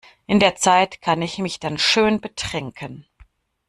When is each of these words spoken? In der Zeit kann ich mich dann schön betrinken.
In 0.25 0.39
der 0.39 0.55
Zeit 0.55 0.99
kann 1.03 1.21
ich 1.21 1.37
mich 1.37 1.59
dann 1.59 1.77
schön 1.77 2.21
betrinken. 2.21 3.05